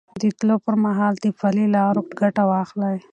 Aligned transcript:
د 0.21 0.23
تلو 0.39 0.55
پر 0.65 0.75
مهال 0.85 1.13
له 1.23 1.29
پلي 1.39 1.65
لارو 1.75 2.01
ګټه 2.19 2.43
واخلئ. 2.51 2.97